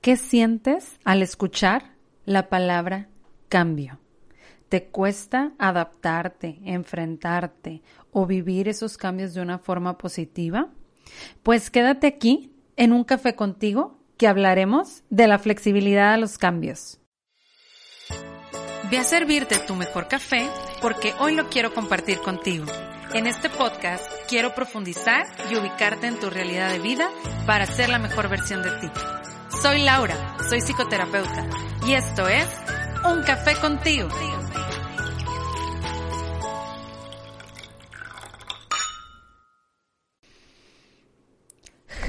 [0.00, 1.94] ¿Qué sientes al escuchar
[2.24, 3.08] la palabra
[3.48, 3.98] cambio?
[4.68, 10.68] ¿Te cuesta adaptarte, enfrentarte o vivir esos cambios de una forma positiva?
[11.42, 17.00] Pues quédate aquí en un café contigo que hablaremos de la flexibilidad a los cambios.
[18.90, 20.48] Ve a servirte tu mejor café
[20.80, 22.66] porque hoy lo quiero compartir contigo.
[23.14, 27.10] En este podcast quiero profundizar y ubicarte en tu realidad de vida
[27.46, 28.90] para ser la mejor versión de ti.
[29.62, 31.44] Soy Laura, soy psicoterapeuta
[31.84, 32.46] y esto es
[33.04, 34.08] Un Café contigo.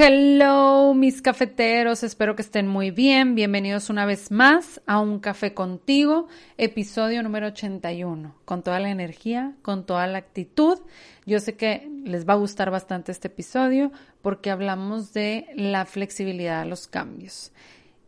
[0.01, 3.35] Hello, mis cafeteros, espero que estén muy bien.
[3.35, 9.55] Bienvenidos una vez más a Un Café contigo, episodio número 81, con toda la energía,
[9.61, 10.79] con toda la actitud.
[11.25, 13.91] Yo sé que les va a gustar bastante este episodio
[14.21, 17.51] porque hablamos de la flexibilidad a los cambios.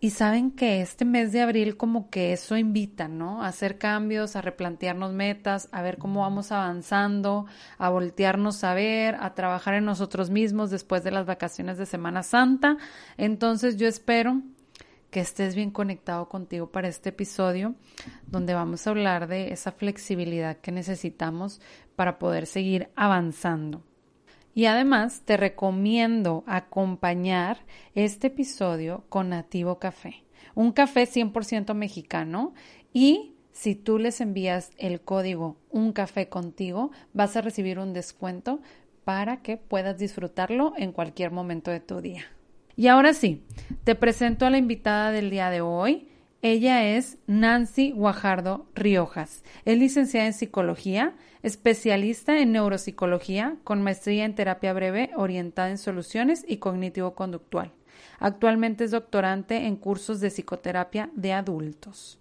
[0.03, 3.43] Y saben que este mes de abril como que eso invita, ¿no?
[3.43, 7.45] A hacer cambios, a replantearnos metas, a ver cómo vamos avanzando,
[7.77, 12.23] a voltearnos a ver, a trabajar en nosotros mismos después de las vacaciones de Semana
[12.23, 12.77] Santa.
[13.15, 14.41] Entonces yo espero
[15.11, 17.75] que estés bien conectado contigo para este episodio
[18.25, 21.61] donde vamos a hablar de esa flexibilidad que necesitamos
[21.95, 23.83] para poder seguir avanzando.
[24.53, 27.59] Y además te recomiendo acompañar
[27.95, 30.23] este episodio con Nativo Café,
[30.55, 32.53] un café 100% mexicano
[32.93, 38.61] y si tú les envías el código Un Café Contigo, vas a recibir un descuento
[39.03, 42.23] para que puedas disfrutarlo en cualquier momento de tu día.
[42.75, 43.43] Y ahora sí,
[43.83, 46.07] te presento a la invitada del día de hoy.
[46.43, 49.43] Ella es Nancy Guajardo Riojas.
[49.63, 56.43] Es licenciada en psicología, especialista en neuropsicología, con maestría en terapia breve orientada en soluciones
[56.47, 57.71] y cognitivo-conductual.
[58.19, 62.17] Actualmente es doctorante en cursos de psicoterapia de adultos.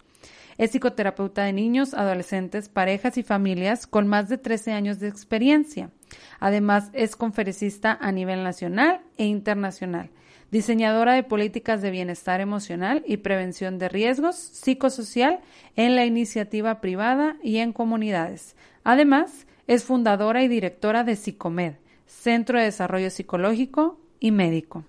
[0.59, 5.93] Es psicoterapeuta de niños, adolescentes, parejas y familias con más de 13 años de experiencia.
[6.41, 10.11] Además, es conferencista a nivel nacional e internacional
[10.50, 15.41] diseñadora de políticas de bienestar emocional y prevención de riesgos psicosocial
[15.77, 18.56] en la iniciativa privada y en comunidades.
[18.84, 21.75] Además, es fundadora y directora de Psicomed,
[22.06, 24.84] Centro de Desarrollo Psicológico y Médico.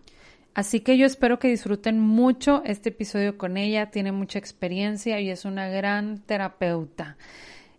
[0.53, 5.29] Así que yo espero que disfruten mucho este episodio con ella, tiene mucha experiencia y
[5.29, 7.15] es una gran terapeuta.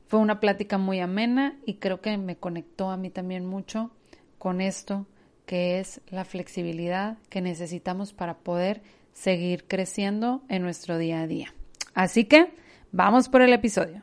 [0.07, 3.91] Fue una plática muy amena y creo que me conectó a mí también mucho
[4.39, 5.07] con esto
[5.53, 8.81] que es la flexibilidad que necesitamos para poder
[9.13, 11.53] seguir creciendo en nuestro día a día.
[11.93, 12.55] Así que
[12.91, 14.01] vamos por el episodio.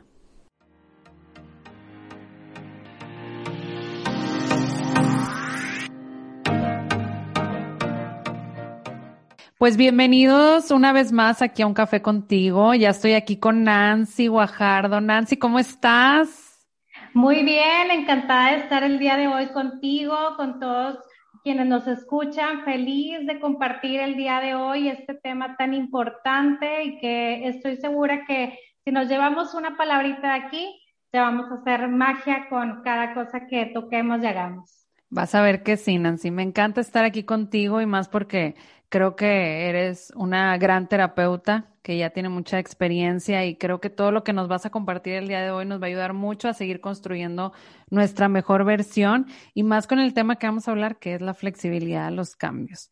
[9.58, 12.74] Pues bienvenidos una vez más aquí a un café contigo.
[12.74, 15.00] Ya estoy aquí con Nancy Guajardo.
[15.00, 16.68] Nancy, ¿cómo estás?
[17.12, 21.09] Muy bien, encantada de estar el día de hoy contigo, con todos
[21.42, 26.98] quienes nos escuchan, feliz de compartir el día de hoy este tema tan importante y
[26.98, 31.88] que estoy segura que si nos llevamos una palabrita de aquí, ya vamos a hacer
[31.88, 34.86] magia con cada cosa que toquemos y hagamos.
[35.08, 36.30] Vas a ver que sí, Nancy.
[36.30, 38.54] Me encanta estar aquí contigo y más porque
[38.90, 44.12] creo que eres una gran terapeuta que ya tiene mucha experiencia y creo que todo
[44.12, 46.48] lo que nos vas a compartir el día de hoy nos va a ayudar mucho
[46.48, 47.52] a seguir construyendo
[47.88, 51.34] nuestra mejor versión y más con el tema que vamos a hablar, que es la
[51.34, 52.90] flexibilidad los cambios.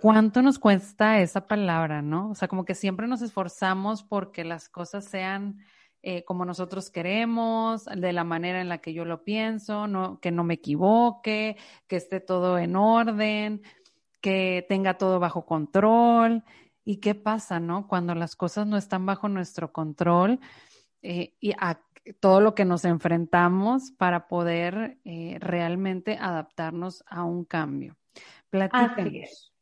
[0.00, 2.30] ¿Cuánto nos cuesta esa palabra, no?
[2.30, 5.58] O sea, como que siempre nos esforzamos porque las cosas sean
[6.02, 10.30] eh, como nosotros queremos, de la manera en la que yo lo pienso, no, que
[10.30, 11.56] no me equivoque,
[11.86, 13.62] que esté todo en orden,
[14.24, 16.44] que tenga todo bajo control.
[16.82, 17.86] ¿Y qué pasa, no?
[17.86, 20.40] Cuando las cosas no están bajo nuestro control
[21.02, 21.78] eh, y a
[22.20, 27.98] todo lo que nos enfrentamos para poder eh, realmente adaptarnos a un cambio.
[28.72, 29.52] Así es.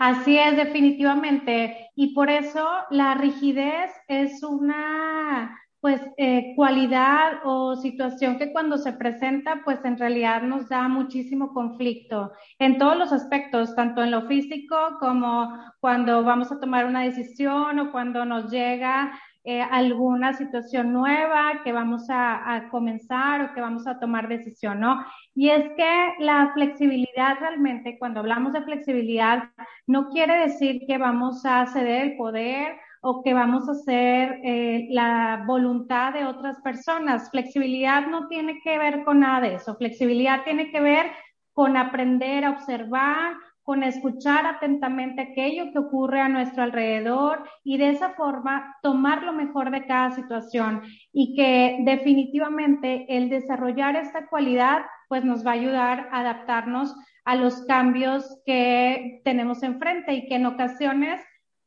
[0.00, 1.90] Así es, definitivamente.
[1.94, 8.92] Y por eso la rigidez es una pues eh, cualidad o situación que cuando se
[8.92, 12.30] presenta, pues en realidad nos da muchísimo conflicto
[12.60, 17.80] en todos los aspectos, tanto en lo físico como cuando vamos a tomar una decisión
[17.80, 23.60] o cuando nos llega eh, alguna situación nueva que vamos a, a, comenzar o que
[23.60, 25.04] vamos a tomar decisión, ¿no?
[25.34, 29.50] Y es que la flexibilidad realmente, cuando hablamos de flexibilidad,
[29.88, 34.86] no quiere decir que vamos a ceder el poder o que vamos a hacer eh,
[34.90, 37.30] la voluntad de otras personas.
[37.30, 39.76] Flexibilidad no tiene que ver con nada de eso.
[39.76, 41.06] Flexibilidad tiene que ver
[41.52, 43.34] con aprender a observar,
[43.64, 49.32] con escuchar atentamente aquello que ocurre a nuestro alrededor y de esa forma tomar lo
[49.32, 50.82] mejor de cada situación
[51.12, 56.94] y que definitivamente el desarrollar esta cualidad pues nos va a ayudar a adaptarnos
[57.24, 61.20] a los cambios que tenemos enfrente y que en ocasiones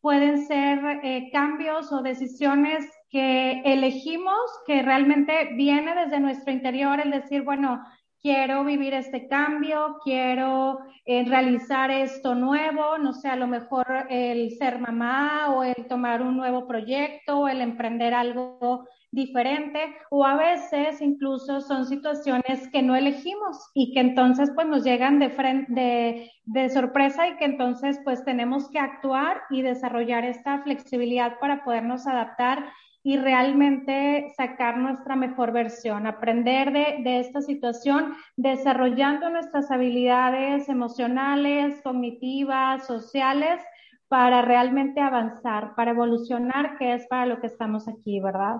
[0.05, 7.09] pueden ser eh, cambios o decisiones que elegimos que realmente viene desde nuestro interior el
[7.09, 7.83] decir, bueno,
[8.25, 14.49] quiero vivir este cambio, quiero eh, realizar esto nuevo, no sé, a lo mejor el
[14.57, 20.35] ser mamá o el tomar un nuevo proyecto o el emprender algo diferente o a
[20.35, 26.69] veces incluso son situaciones que no elegimos y que entonces pues nos llegan de, de,
[26.71, 32.65] sorpresa y que entonces pues tenemos que actuar y desarrollar esta flexibilidad para podernos adaptar
[33.05, 41.79] y realmente sacar nuestra mejor versión, aprender de, de, esta situación, desarrollando nuestras habilidades emocionales,
[41.83, 43.61] cognitivas, sociales,
[44.07, 48.57] para realmente avanzar, para evolucionar, que es para lo que estamos aquí, ¿verdad?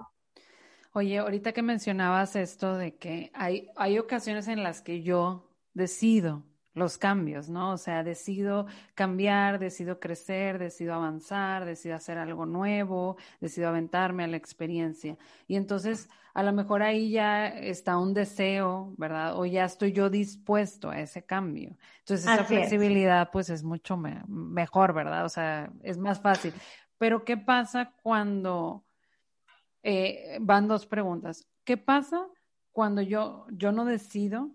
[0.94, 6.44] Oye, ahorita que mencionabas esto de que hay, hay ocasiones en las que yo decido
[6.76, 7.72] los cambios, ¿no?
[7.72, 14.28] O sea, decido cambiar, decido crecer, decido avanzar, decido hacer algo nuevo, decido aventarme a
[14.28, 15.18] la experiencia.
[15.48, 19.40] Y entonces, a lo mejor ahí ya está un deseo, ¿verdad?
[19.40, 21.78] O ya estoy yo dispuesto a ese cambio.
[22.00, 25.24] Entonces, esa flexibilidad, pues, es mucho mejor, ¿verdad?
[25.24, 26.54] O sea, es más fácil.
[26.98, 28.84] Pero, ¿qué pasa cuando
[29.82, 31.48] eh, van dos preguntas?
[31.64, 32.28] ¿Qué pasa
[32.74, 34.52] cuando yo, yo no decido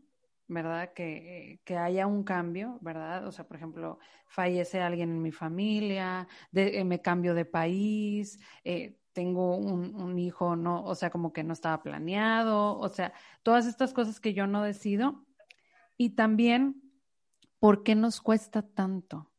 [0.50, 0.92] ¿verdad?
[0.92, 3.26] Que, que, haya un cambio, ¿verdad?
[3.26, 8.40] O sea, por ejemplo, fallece alguien en mi familia, de, eh, me cambio de país,
[8.64, 13.12] eh, tengo un, un, hijo, no, o sea, como que no estaba planeado, o sea,
[13.42, 15.24] todas estas cosas que yo no decido.
[15.96, 16.82] Y también,
[17.60, 19.30] ¿por qué nos cuesta tanto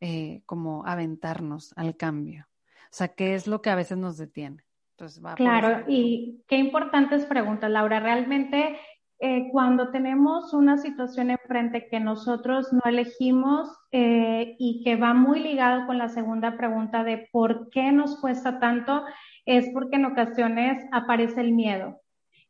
[0.00, 2.46] eh, como aventarnos al cambio?
[2.84, 4.64] O sea, ¿qué es lo que a veces nos detiene?
[4.92, 7.98] Entonces, va claro, y qué importantes preguntas, Laura.
[7.98, 8.78] Realmente
[9.26, 15.40] eh, cuando tenemos una situación enfrente que nosotros no elegimos eh, y que va muy
[15.40, 19.02] ligado con la segunda pregunta de por qué nos cuesta tanto,
[19.46, 22.02] es porque en ocasiones aparece el miedo.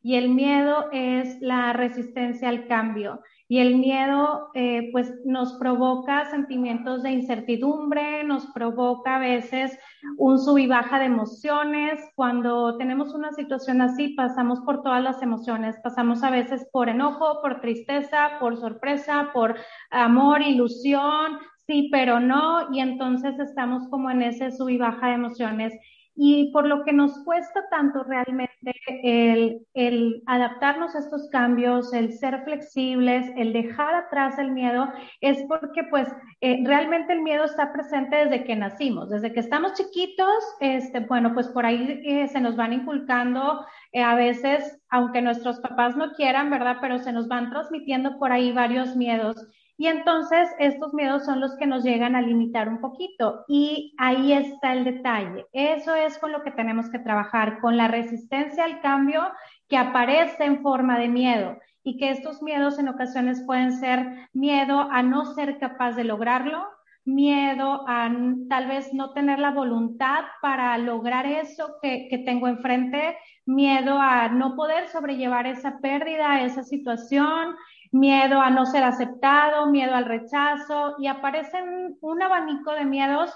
[0.05, 3.21] Y el miedo es la resistencia al cambio.
[3.47, 9.75] Y el miedo, eh, pues, nos provoca sentimientos de incertidumbre, nos provoca a veces
[10.19, 11.99] un sub y baja de emociones.
[12.13, 15.75] Cuando tenemos una situación así, pasamos por todas las emociones.
[15.83, 19.55] Pasamos a veces por enojo, por tristeza, por sorpresa, por
[19.89, 22.71] amor, ilusión, sí, pero no.
[22.71, 25.73] Y entonces estamos como en ese sub y baja de emociones
[26.15, 28.73] y por lo que nos cuesta tanto realmente
[29.03, 34.87] el, adaptarnos a estos cambios, el ser flexibles, el dejar atrás el miedo,
[35.19, 36.07] es porque pues
[36.39, 41.33] eh, realmente el miedo está presente desde que nacimos, desde que estamos chiquitos, este, bueno,
[41.33, 46.13] pues por ahí eh, se nos van inculcando eh, a veces, aunque nuestros papás no
[46.13, 46.77] quieran, ¿verdad?
[46.79, 49.47] Pero se nos van transmitiendo por ahí varios miedos.
[49.77, 53.43] Y entonces estos miedos son los que nos llegan a limitar un poquito.
[53.47, 55.45] Y ahí está el detalle.
[55.51, 59.21] Eso es con lo que tenemos que trabajar, con la resistencia al cambio
[59.67, 61.57] que aparece en forma de miedo.
[61.83, 66.65] Y que estos miedos en ocasiones pueden ser miedo a no ser capaz de lograrlo,
[67.05, 68.11] miedo a
[68.49, 73.15] tal vez no tener la voluntad para lograr eso que, tengo enfrente,
[73.45, 77.55] miedo a no poder sobrellevar esa pérdida, esa situación,
[77.95, 83.33] miedo a no ser aceptado, miedo al rechazo y aparecen un abanico de miedos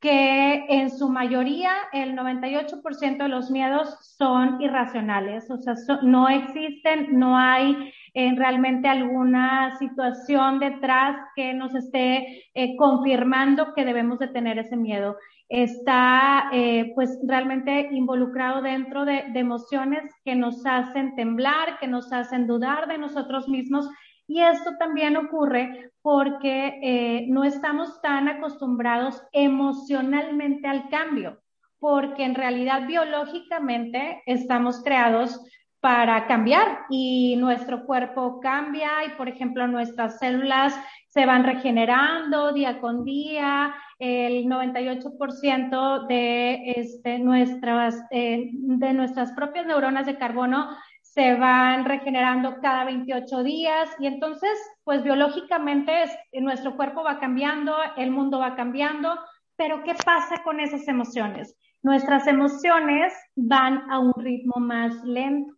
[0.00, 7.18] que en su mayoría, el 98% de los miedos son irracionales, o sea, no existen,
[7.18, 14.28] no hay eh, realmente alguna situación detrás que nos esté eh, confirmando que debemos de
[14.28, 15.16] tener ese miedo.
[15.48, 22.12] Está eh, pues realmente involucrado dentro de, de emociones que nos hacen temblar, que nos
[22.12, 23.88] hacen dudar de nosotros mismos
[24.30, 31.40] y esto también ocurre porque eh, no estamos tan acostumbrados emocionalmente al cambio,
[31.78, 35.40] porque en realidad biológicamente estamos creados
[35.80, 42.80] para cambiar y nuestro cuerpo cambia y, por ejemplo, nuestras células se van regenerando día
[42.80, 43.74] con día.
[43.98, 50.68] El 98% de, este, nuestras, eh, de nuestras propias neuronas de carbono
[51.02, 55.92] se van regenerando cada 28 días y entonces, pues biológicamente
[56.34, 59.18] nuestro cuerpo va cambiando, el mundo va cambiando,
[59.56, 61.56] pero ¿qué pasa con esas emociones?
[61.82, 65.54] Nuestras emociones van a un ritmo más lento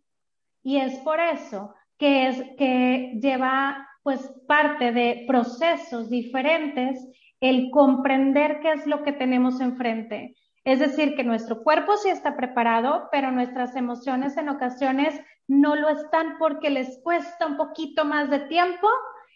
[0.63, 7.07] y es por eso que, es, que lleva pues parte de procesos diferentes
[7.41, 10.35] el comprender qué es lo que tenemos enfrente.
[10.63, 15.89] Es decir, que nuestro cuerpo sí está preparado, pero nuestras emociones en ocasiones no lo
[15.89, 18.87] están porque les cuesta un poquito más de tiempo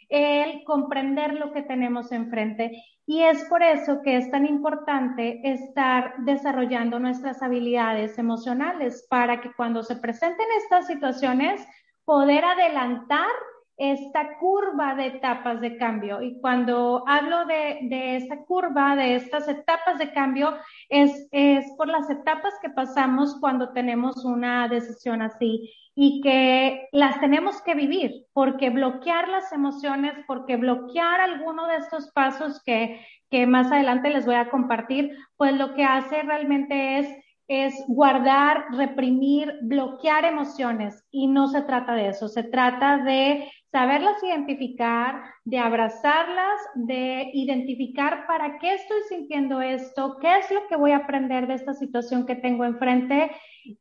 [0.08, 2.84] el comprender lo que tenemos enfrente.
[3.08, 9.52] Y es por eso que es tan importante estar desarrollando nuestras habilidades emocionales para que
[9.54, 11.68] cuando se presenten estas situaciones,
[12.06, 13.30] poder adelantar
[13.78, 16.22] esta curva de etapas de cambio.
[16.22, 20.56] Y cuando hablo de, de esta curva, de estas etapas de cambio,
[20.90, 27.20] es, es por las etapas que pasamos cuando tenemos una decisión así y que las
[27.22, 33.48] tenemos que vivir, porque bloquear las emociones, porque bloquear alguno de estos pasos que, que
[33.48, 39.60] más adelante les voy a compartir, pues lo que hace realmente es es guardar, reprimir,
[39.62, 41.06] bloquear emociones.
[41.12, 48.26] Y no se trata de eso, se trata de saberlas identificar, de abrazarlas, de identificar
[48.26, 52.26] para qué estoy sintiendo esto, qué es lo que voy a aprender de esta situación
[52.26, 53.32] que tengo enfrente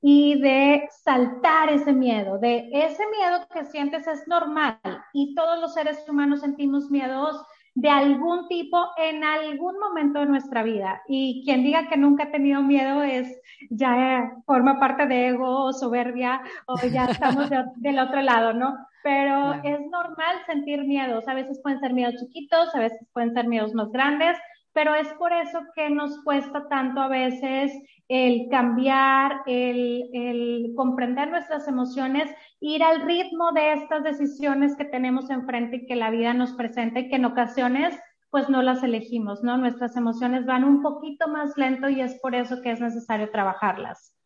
[0.03, 4.81] y de saltar ese miedo, de ese miedo que sientes es normal.
[5.13, 7.41] Y todos los seres humanos sentimos miedos
[7.75, 11.03] de algún tipo en algún momento de nuestra vida.
[11.09, 13.41] Y quien diga que nunca ha tenido miedo es
[13.71, 18.77] ya forma parte de ego o soberbia o ya estamos del otro lado, ¿no?
[19.03, 21.27] Pero es normal sentir miedos.
[21.29, 24.39] A veces pueden ser miedos chiquitos, a veces pueden ser miedos más grandes,
[24.75, 27.73] pero es por eso que nos cuesta tanto a veces
[28.09, 32.29] el cambiar, el, comprender nuestras emociones,
[32.61, 37.01] ir al ritmo de estas decisiones que tenemos enfrente y que la vida nos presenta
[37.01, 37.99] y que en ocasiones
[38.31, 39.57] pues no las elegimos, ¿no?
[39.57, 44.17] Nuestras emociones van un poquito más lento y es por eso que es necesario trabajarlas.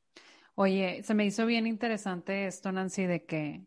[0.55, 3.67] Oye, se me hizo bien interesante esto, Nancy, de que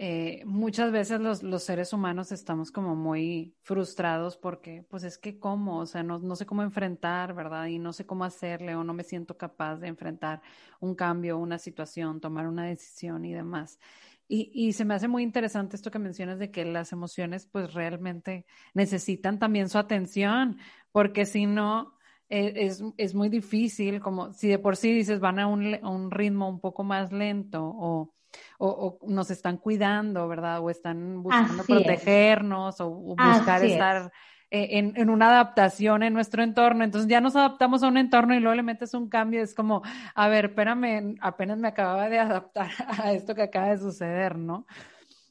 [0.00, 5.40] eh, muchas veces los, los, seres humanos estamos como muy frustrados porque, pues es que
[5.40, 7.66] cómo, o sea, no, no, sé cómo enfrentar, ¿verdad?
[7.66, 10.40] Y no sé cómo hacerle o no me siento capaz de enfrentar
[10.78, 13.80] un cambio, una situación, tomar una decisión y demás.
[14.28, 17.74] Y, y se me hace muy interesante esto que mencionas de que las emociones pues
[17.74, 20.58] realmente necesitan también su atención,
[20.92, 25.40] porque si no, eh, es, es, muy difícil, como si de por sí dices van
[25.40, 28.14] a un, a un ritmo un poco más lento o
[28.58, 30.60] o, nos están cuidando, ¿verdad?
[30.60, 34.12] O están buscando protegernos o, buscar estar
[34.50, 36.82] eh, en, una adaptación en nuestro entorno.
[36.82, 39.42] Entonces ya nos adaptamos a un entorno y luego le metes un cambio.
[39.42, 39.82] Es como,
[40.14, 42.70] a ver, espérame, apenas me acababa de adaptar
[43.02, 44.66] a esto que acaba de suceder, ¿no?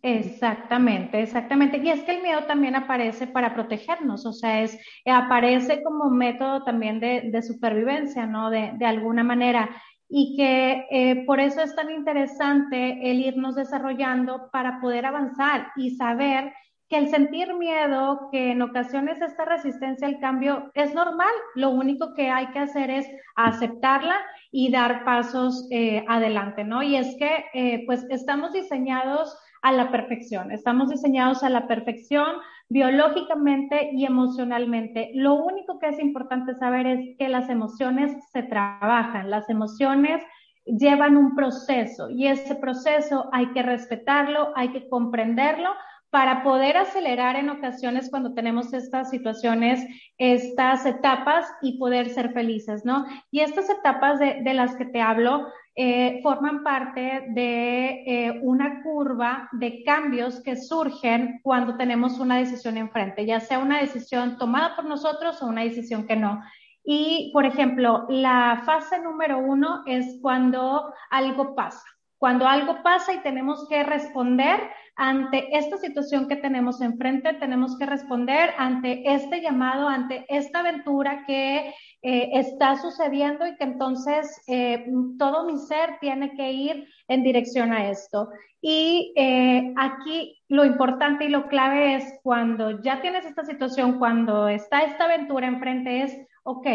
[0.03, 1.79] Exactamente, exactamente.
[1.79, 6.63] Y es que el miedo también aparece para protegernos, o sea, es, aparece como método
[6.63, 8.51] también de, de supervivencia, ¿no?
[8.51, 9.69] De, de alguna manera
[10.09, 15.91] y que eh, por eso es tan interesante el irnos desarrollando para poder avanzar y
[15.91, 16.53] saber
[16.89, 22.13] que el sentir miedo, que en ocasiones esta resistencia al cambio es normal, lo único
[22.13, 24.15] que hay que hacer es aceptarla
[24.51, 26.81] y dar pasos eh, adelante, ¿no?
[26.81, 32.37] Y es que eh, pues estamos diseñados a la perfección, estamos diseñados a la perfección
[32.69, 35.11] biológicamente y emocionalmente.
[35.13, 40.23] Lo único que es importante saber es que las emociones se trabajan, las emociones
[40.65, 45.69] llevan un proceso y ese proceso hay que respetarlo, hay que comprenderlo
[46.09, 49.85] para poder acelerar en ocasiones cuando tenemos estas situaciones,
[50.17, 53.05] estas etapas y poder ser felices, ¿no?
[53.29, 55.47] Y estas etapas de, de las que te hablo
[55.79, 62.77] eh, forman parte de eh, una curva de cambios que surgen cuando tenemos una decisión
[62.77, 66.41] enfrente, ya sea una decisión tomada por nosotros o una decisión que no.
[66.83, 71.83] Y, por ejemplo, la fase número uno es cuando algo pasa.
[72.17, 74.59] Cuando algo pasa y tenemos que responder
[74.95, 81.23] ante esta situación que tenemos enfrente, tenemos que responder ante este llamado, ante esta aventura
[81.27, 84.85] que eh, está sucediendo y que entonces eh,
[85.17, 88.29] todo mi ser tiene que ir en dirección a esto.
[88.61, 94.47] Y eh, aquí lo importante y lo clave es cuando ya tienes esta situación, cuando
[94.47, 96.67] está esta aventura enfrente, es, ok,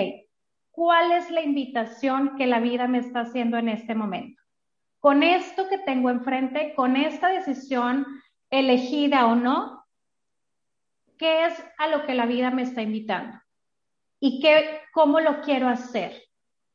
[0.71, 4.43] ¿cuál es la invitación que la vida me está haciendo en este momento?
[5.03, 8.07] con esto que tengo enfrente, con esta decisión
[8.51, 9.85] elegida o no,
[11.19, 13.42] ¿qué es a lo que la vida me está invitando?
[14.25, 16.13] ¿Y qué, cómo lo quiero hacer?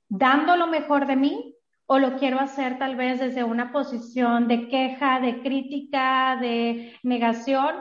[0.10, 4.68] ¿Dando lo mejor de mí o lo quiero hacer tal vez desde una posición de
[4.68, 7.77] queja, de crítica, de negación?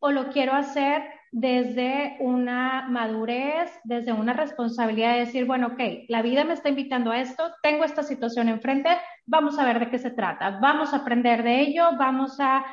[0.00, 1.04] ¿O lo quiero hacer
[1.36, 7.10] desde una madurez, desde una responsabilidad de decir, bueno, ok, la vida me está invitando
[7.10, 8.90] a esto, tengo esta situación enfrente,
[9.26, 12.64] vamos a ver de qué se trata, vamos a aprender de ello, vamos a,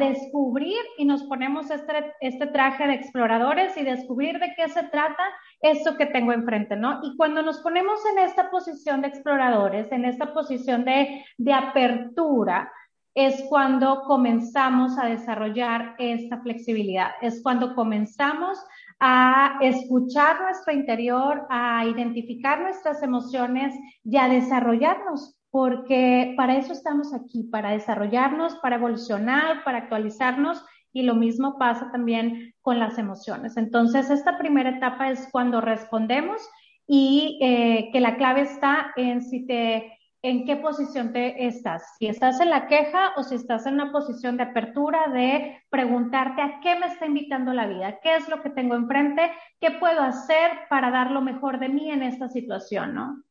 [0.00, 5.22] descubrir y nos ponemos este, este traje de exploradores y descubrir de qué se trata
[5.60, 6.98] esto que tengo enfrente, ¿no?
[7.04, 12.72] Y cuando nos ponemos en esta posición de exploradores, en esta posición de, de apertura,
[13.18, 18.56] es cuando comenzamos a desarrollar esta flexibilidad, es cuando comenzamos
[19.00, 27.12] a escuchar nuestro interior, a identificar nuestras emociones y a desarrollarnos, porque para eso estamos
[27.12, 33.56] aquí, para desarrollarnos, para evolucionar, para actualizarnos y lo mismo pasa también con las emociones.
[33.56, 36.40] Entonces, esta primera etapa es cuando respondemos
[36.86, 42.08] y eh, que la clave está en si te en qué posición te estás, si
[42.08, 46.60] estás en la queja o si estás en una posición de apertura, de preguntarte a
[46.60, 50.50] qué me está invitando la vida, qué es lo que tengo enfrente, qué puedo hacer
[50.68, 53.22] para dar lo mejor de mí en esta situación, ¿no?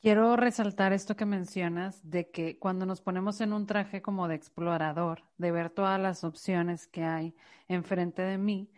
[0.00, 4.34] Quiero resaltar esto que mencionas de que cuando nos ponemos en un traje como de
[4.34, 7.36] explorador, de ver todas las opciones que hay
[7.68, 8.68] enfrente de mí,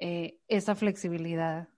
[0.00, 1.68] eh, esa flexibilidad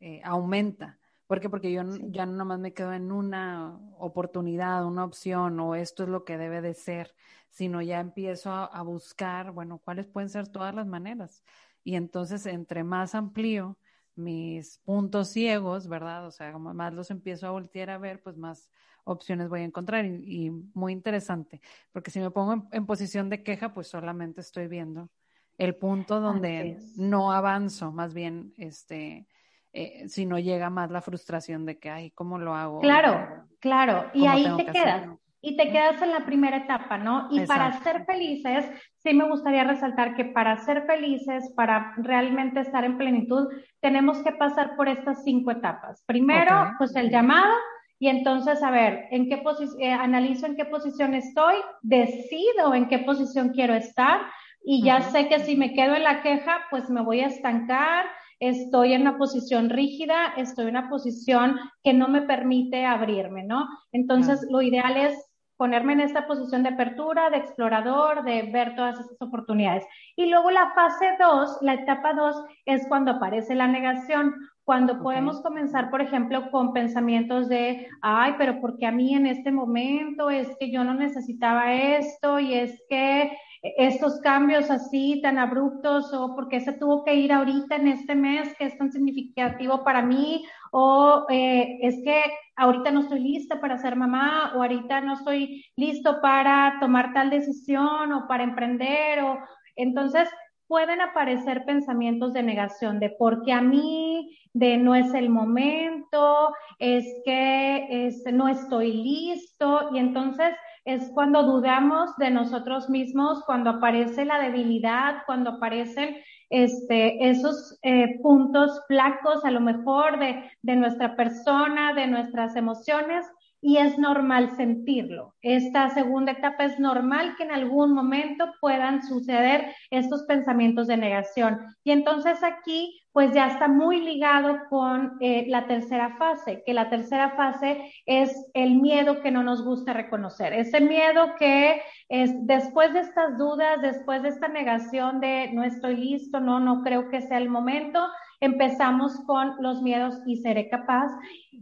[0.00, 0.98] eh, aumenta
[1.34, 1.50] ¿Por qué?
[1.50, 6.08] Porque yo ya no nomás me quedo en una oportunidad, una opción o esto es
[6.08, 7.12] lo que debe de ser,
[7.50, 11.42] sino ya empiezo a, buscar, bueno, cuáles pueden ser todas las maneras.
[11.82, 13.76] Y entonces, entre más amplío
[14.14, 16.24] mis puntos ciegos, ¿verdad?
[16.24, 18.70] O sea, como más los empiezo a voltear a ver, pues más
[19.02, 20.04] opciones voy a encontrar.
[20.04, 21.60] Y, muy interesante,
[21.90, 25.10] porque si me pongo en, posición de queja, pues solamente estoy viendo
[25.58, 29.26] el punto donde no avanzo, más bien, este,
[29.74, 32.78] eh, si no llega más la frustración de que, ay, ¿cómo lo hago?
[32.78, 35.08] Claro, claro, y ahí te quedas.
[35.40, 37.28] Y te quedas en la primera etapa, ¿no?
[37.30, 38.64] Y para ser felices,
[39.02, 43.48] sí me gustaría resaltar que para ser felices, para realmente estar en plenitud,
[43.80, 46.02] tenemos que pasar por estas cinco etapas.
[46.06, 47.52] Primero, pues el llamado,
[47.98, 49.42] y entonces, a ver, ¿en qué
[49.80, 54.20] eh, analizo en qué posición estoy, decido en qué posición quiero estar,
[54.64, 58.06] y ya sé que si me quedo en la queja, pues me voy a estancar,
[58.40, 63.66] estoy en una posición rígida, estoy en una posición que no me permite abrirme, ¿no?
[63.92, 65.14] Entonces, lo ideal es
[65.56, 69.84] ponerme en esta posición de apertura, de explorador, de ver todas esas oportunidades.
[70.16, 75.42] Y luego la fase 2, la etapa 2, es cuando aparece la negación, cuando podemos
[75.42, 80.48] comenzar, por ejemplo, con pensamientos de, ay, pero porque a mí en este momento es
[80.58, 83.30] que yo no necesitaba esto y es que
[83.64, 88.54] estos cambios así tan abruptos o porque se tuvo que ir ahorita en este mes
[88.58, 92.22] que es tan significativo para mí o eh, es que
[92.56, 97.30] ahorita no estoy lista para ser mamá o ahorita no estoy listo para tomar tal
[97.30, 99.38] decisión o para emprender o
[99.76, 100.28] entonces
[100.66, 107.04] pueden aparecer pensamientos de negación de porque a mí, de no es el momento, es
[107.24, 114.24] que es, no estoy listo y entonces es cuando dudamos de nosotros mismos, cuando aparece
[114.24, 116.16] la debilidad, cuando aparecen
[116.50, 123.24] este, esos eh, puntos flacos a lo mejor de, de nuestra persona, de nuestras emociones,
[123.66, 125.34] y es normal sentirlo.
[125.40, 131.60] Esta segunda etapa es normal que en algún momento puedan suceder estos pensamientos de negación.
[131.82, 136.90] Y entonces aquí pues ya está muy ligado con eh, la tercera fase, que la
[136.90, 142.92] tercera fase es el miedo que no nos gusta reconocer, ese miedo que es después
[142.92, 147.22] de estas dudas, después de esta negación de no estoy listo, no, no creo que
[147.22, 148.04] sea el momento,
[148.44, 151.10] empezamos con los miedos y seré capaz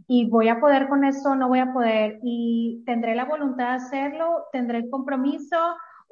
[0.07, 3.75] y voy a poder con eso, no voy a poder y tendré la voluntad de
[3.75, 5.57] hacerlo, tendré el compromiso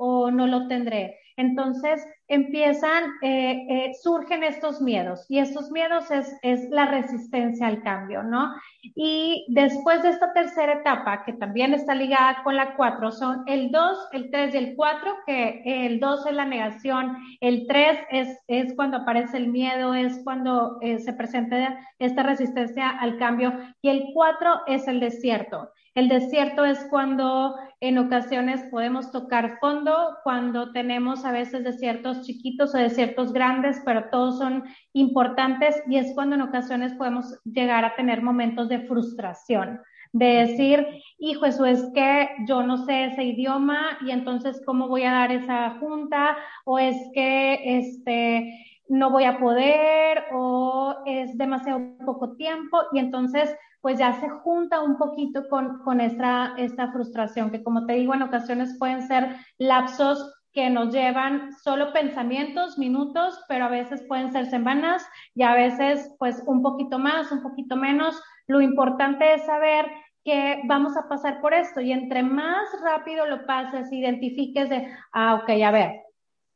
[0.03, 1.19] o no lo tendré.
[1.37, 7.81] Entonces empiezan, eh, eh, surgen estos miedos y estos miedos es, es, la resistencia al
[7.83, 8.53] cambio, ¿no?
[8.95, 13.71] Y después de esta tercera etapa, que también está ligada con la 4, son el
[13.71, 18.39] 2, el 3 y el 4, que el 2 es la negación, el 3 es,
[18.47, 23.89] es cuando aparece el miedo, es cuando eh, se presenta esta resistencia al cambio y
[23.89, 25.69] el 4 es el desierto.
[25.93, 32.73] El desierto es cuando en ocasiones podemos tocar fondo, cuando tenemos a veces desiertos chiquitos
[32.73, 37.95] o desiertos grandes, pero todos son importantes y es cuando en ocasiones podemos llegar a
[37.95, 39.82] tener momentos de frustración,
[40.13, 40.88] de decir,
[41.19, 45.32] hijo, eso es que yo no sé ese idioma y entonces cómo voy a dar
[45.34, 52.77] esa junta o es que este no voy a poder o es demasiado poco tiempo
[52.91, 57.86] y entonces pues ya se junta un poquito con, con esta, esta frustración, que como
[57.86, 63.69] te digo, en ocasiones pueden ser lapsos que nos llevan solo pensamientos, minutos, pero a
[63.69, 68.21] veces pueden ser semanas y a veces pues un poquito más, un poquito menos.
[68.47, 69.89] Lo importante es saber
[70.25, 75.36] que vamos a pasar por esto y entre más rápido lo pases, identifiques de, ah,
[75.36, 75.91] ok, a ver,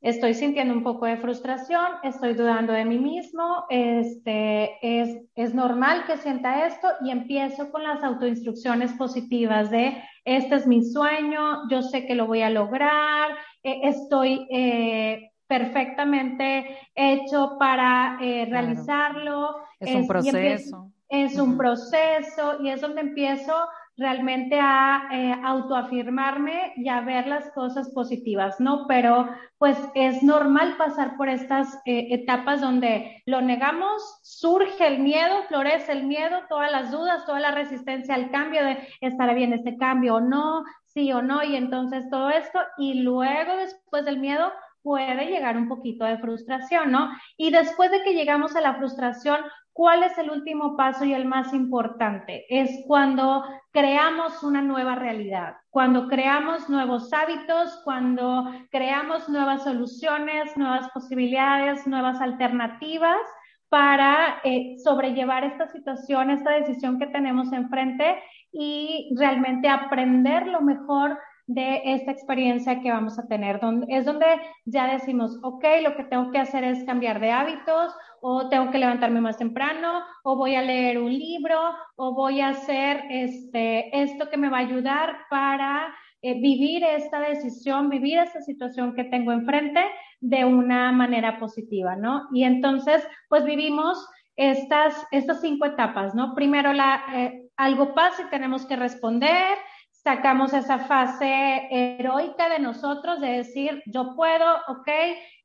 [0.05, 6.03] estoy sintiendo un poco de frustración, estoy dudando de mí mismo, este, es, es normal
[6.05, 11.81] que sienta esto y empiezo con las autoinstrucciones positivas de, este es mi sueño, yo
[11.81, 13.31] sé que lo voy a lograr,
[13.63, 19.55] eh, estoy eh, perfectamente hecho para eh, realizarlo.
[19.79, 20.91] Es, un proceso.
[21.09, 23.53] Es un proceso y es donde empiezo
[23.97, 28.87] realmente a eh, autoafirmarme y a ver las cosas positivas, ¿no?
[28.87, 35.43] Pero pues es normal pasar por estas eh, etapas donde lo negamos, surge el miedo,
[35.47, 39.77] florece el miedo, todas las dudas, toda la resistencia al cambio de estará bien este
[39.77, 44.51] cambio o no, sí o no, y entonces todo esto, y luego después del miedo
[44.81, 47.09] puede llegar un poquito de frustración, ¿no?
[47.37, 49.39] Y después de que llegamos a la frustración,
[49.75, 52.45] ¿Cuál es el último paso y el más importante?
[52.47, 60.89] Es cuando creamos una nueva realidad, cuando creamos nuevos hábitos, cuando creamos nuevas soluciones, nuevas
[60.91, 63.19] posibilidades, nuevas alternativas
[63.67, 68.15] para eh, sobrellevar esta situación, esta decisión que tenemos enfrente
[68.53, 73.59] y realmente aprender lo mejor de esta experiencia que vamos a tener.
[73.89, 74.25] es donde
[74.65, 78.79] ya decimos, ok, lo que tengo que hacer es cambiar de hábitos o tengo que
[78.79, 81.59] levantarme más temprano o voy a leer un libro
[81.95, 87.19] o voy a hacer este, esto que me va a ayudar para eh, vivir esta
[87.19, 89.81] decisión, vivir esta situación que tengo enfrente
[90.19, 92.27] de una manera positiva, ¿no?
[92.33, 96.33] Y entonces, pues vivimos estas, estas cinco etapas, ¿no?
[96.33, 99.57] Primero, la, eh, algo pasa y tenemos que responder,
[100.05, 104.87] sacamos esa fase heroica de nosotros, de decir, yo puedo, ok,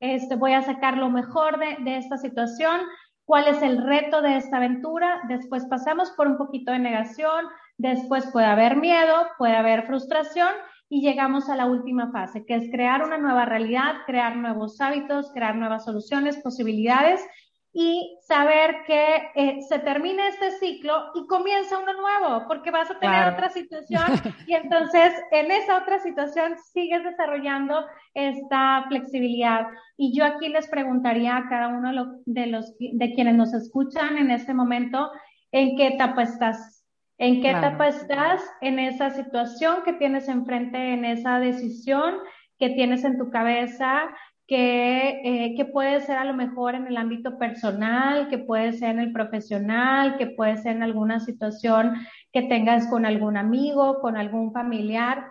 [0.01, 2.83] este, voy a sacar lo mejor de, de esta situación,
[3.25, 7.47] cuál es el reto de esta aventura, después pasamos por un poquito de negación,
[7.79, 10.51] después puede haber miedo, puede haber frustración
[10.91, 15.33] y llegamos a la última fase, que es crear una nueva realidad, crear nuevos hábitos,
[15.33, 17.25] crear nuevas soluciones, posibilidades
[17.73, 22.99] y saber que eh, se termina este ciclo y comienza uno nuevo, porque vas a
[22.99, 24.03] tener otra situación
[24.47, 29.69] y entonces en esa otra situación sigues desarrollando esta flexibilidad.
[29.97, 34.33] Y yo aquí les preguntaría a cada uno de los de quienes nos escuchan en
[34.33, 35.11] este momento,
[35.53, 36.85] ¿en qué etapa estás?
[37.19, 42.15] ¿En qué etapa estás en esa situación que tienes enfrente, en esa decisión
[42.59, 44.09] que tienes en tu cabeza?
[44.51, 48.91] Que, eh, que, puede ser a lo mejor en el ámbito personal, que puede ser
[48.91, 51.95] en el profesional, que puede ser en alguna situación
[52.33, 55.25] que tengas con algún amigo, con algún familiar.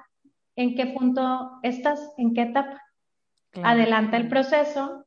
[0.56, 2.00] ¿En qué punto estás?
[2.18, 2.82] ¿En qué etapa?
[3.62, 5.06] Adelanta el proceso,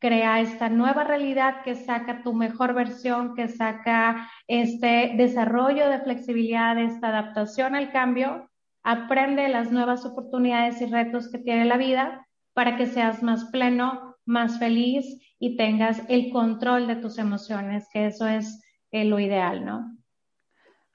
[0.00, 6.76] crea esta nueva realidad que saca tu mejor versión, que saca este desarrollo de flexibilidad,
[6.76, 8.50] esta adaptación al cambio,
[8.82, 12.25] aprende las nuevas oportunidades y retos que tiene la vida
[12.56, 18.06] para que seas más pleno, más feliz y tengas el control de tus emociones, que
[18.06, 19.94] eso es eh, lo ideal, ¿no?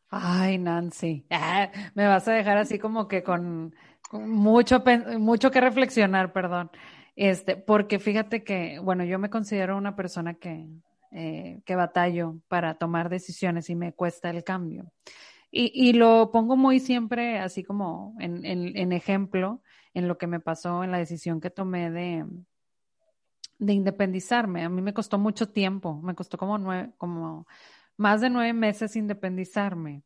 [0.09, 3.75] Ay, Nancy, ah, me vas a dejar así como que con,
[4.11, 4.83] mucho,
[5.19, 6.71] mucho que reflexionar, perdón.
[7.15, 10.67] Este, porque fíjate que, bueno, yo me considero una persona que,
[11.11, 14.91] eh, que batallo para tomar decisiones y me cuesta el cambio.
[15.51, 19.61] Y, y lo pongo muy siempre así como en, en, en ejemplo,
[19.93, 22.25] en lo que me pasó, en la decisión que tomé de,
[23.59, 24.63] de independizarme.
[24.63, 27.47] A mí me costó mucho tiempo, me costó como nueve, como
[27.97, 30.03] más de nueve meses independizarme.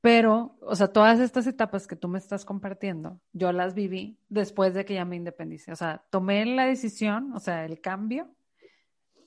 [0.00, 4.72] Pero, o sea, todas estas etapas que tú me estás compartiendo, yo las viví después
[4.72, 5.72] de que ya me independicé.
[5.72, 8.30] O sea, tomé la decisión, o sea, el cambio,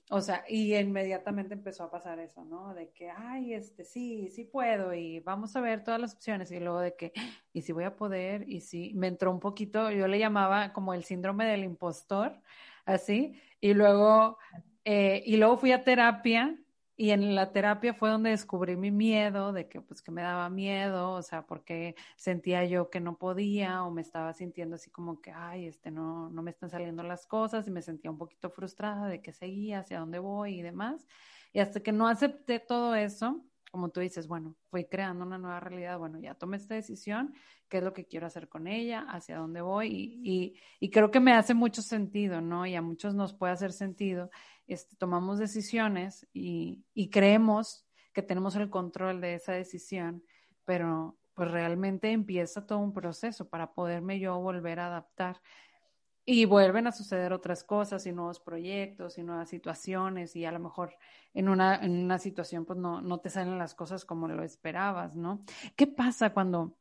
[0.09, 2.73] o sea, y inmediatamente empezó a pasar eso, ¿no?
[2.73, 6.59] De que, ay, este, sí, sí puedo y vamos a ver todas las opciones y
[6.59, 7.13] luego de que,
[7.53, 10.93] y si voy a poder, y si me entró un poquito, yo le llamaba como
[10.93, 12.41] el síndrome del impostor,
[12.85, 14.37] así, y luego,
[14.85, 16.62] eh, y luego fui a terapia
[17.03, 20.49] y en la terapia fue donde descubrí mi miedo, de que pues que me daba
[20.49, 25.19] miedo, o sea, porque sentía yo que no podía o me estaba sintiendo así como
[25.19, 28.49] que, ay, este, no, no me están saliendo las cosas y me sentía un poquito
[28.49, 31.05] frustrada de que seguía, hacia dónde voy y demás.
[31.51, 35.59] Y hasta que no acepté todo eso, como tú dices, bueno, fui creando una nueva
[35.59, 37.33] realidad, bueno, ya tomé esta decisión,
[37.67, 41.11] qué es lo que quiero hacer con ella, hacia dónde voy y, y, y creo
[41.11, 42.65] que me hace mucho sentido, ¿no?
[42.65, 44.29] Y a muchos nos puede hacer sentido
[44.67, 50.23] este, tomamos decisiones y, creemos que tenemos el control de esa decisión,
[50.65, 55.41] pero pues realmente empieza todo un proceso para poderme yo volver a adaptar.
[56.25, 60.59] y vuelven a suceder otras cosas y nuevos proyectos y nuevas situaciones y a lo
[60.59, 60.95] mejor
[61.33, 65.17] en una, en una situación pues no, no te salen las cosas como lo esperabas,
[65.17, 65.43] ¿no?
[65.75, 66.77] ¿Qué pasa cuando,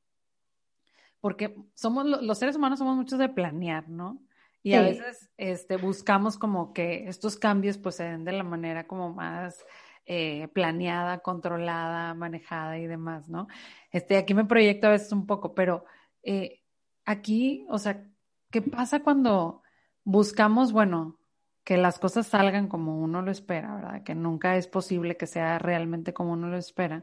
[1.20, 4.22] porque somos, los seres humanos somos muchos de planear, ¿no?
[4.62, 8.86] Y a veces este, buscamos como que estos cambios pues se den de la manera
[8.86, 9.64] como más
[10.06, 13.48] eh, planeada, controlada, manejada y demás, ¿no?
[13.90, 15.84] Este, aquí me proyecto a veces un poco, pero
[16.22, 16.60] eh,
[17.04, 18.04] aquí, o sea,
[18.52, 19.62] ¿Qué pasa cuando
[20.04, 21.18] buscamos, bueno,
[21.64, 24.02] que las cosas salgan como uno lo espera, ¿verdad?
[24.02, 27.02] Que nunca es posible que sea realmente como uno lo espera.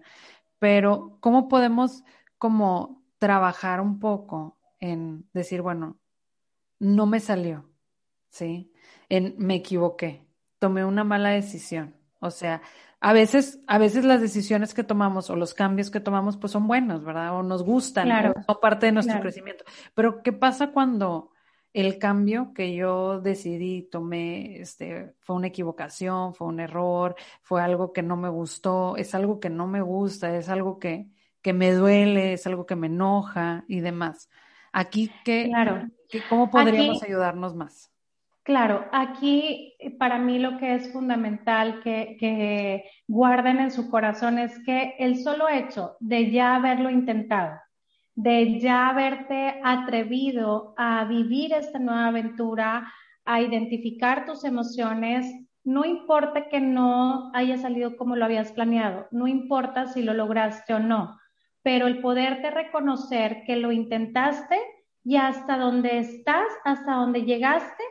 [0.60, 2.04] Pero, ¿cómo podemos
[2.38, 5.98] como trabajar un poco en decir, bueno,
[6.80, 7.70] no me salió,
[8.30, 8.74] ¿sí?
[9.10, 10.26] En me equivoqué,
[10.60, 11.96] tomé una mala decisión.
[12.20, 12.62] O sea,
[13.02, 16.68] a veces, a veces las decisiones que tomamos o los cambios que tomamos, pues son
[16.68, 17.36] buenos, ¿verdad?
[17.36, 19.64] O nos gustan, claro, son parte de nuestro crecimiento.
[19.94, 21.32] Pero, ¿qué pasa cuando
[21.72, 27.94] el cambio que yo decidí, tomé, este, fue una equivocación, fue un error, fue algo
[27.94, 31.08] que no me gustó, es algo que no me gusta, es algo que,
[31.42, 34.30] que me duele, es algo que me enoja y demás.
[34.74, 35.88] Aquí, ¿qué, claro.
[36.30, 37.92] ¿Cómo podríamos ayudarnos más?
[38.44, 44.58] Claro, aquí para mí lo que es fundamental que, que guarden en su corazón es
[44.66, 47.60] que el solo hecho de ya haberlo intentado,
[48.16, 52.92] de ya haberte atrevido a vivir esta nueva aventura,
[53.24, 55.32] a identificar tus emociones,
[55.64, 60.74] no importa que no haya salido como lo habías planeado, no importa si lo lograste
[60.74, 61.20] o no,
[61.62, 64.58] pero el poderte reconocer que lo intentaste
[65.04, 67.84] y hasta donde estás, hasta donde llegaste,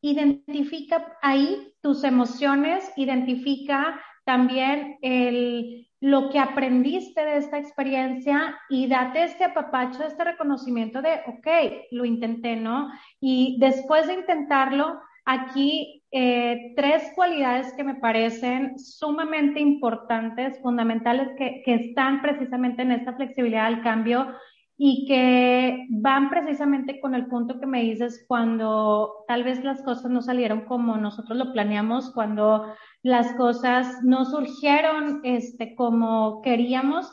[0.00, 9.24] identifica ahí tus emociones, identifica también el, lo que aprendiste de esta experiencia y date
[9.24, 12.90] este apapacho, este reconocimiento de, ok, lo intenté, ¿no?
[13.20, 21.62] Y después de intentarlo, aquí eh, tres cualidades que me parecen sumamente importantes, fundamentales, que,
[21.64, 24.28] que están precisamente en esta flexibilidad al cambio
[24.76, 30.10] y que van precisamente con el punto que me dices cuando tal vez las cosas
[30.10, 37.12] no salieron como nosotros lo planeamos, cuando las cosas no surgieron este, como queríamos.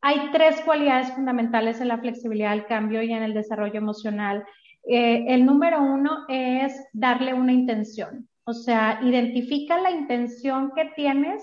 [0.00, 4.44] Hay tres cualidades fundamentales en la flexibilidad del cambio y en el desarrollo emocional.
[4.84, 11.42] Eh, el número uno es darle una intención, o sea, identifica la intención que tienes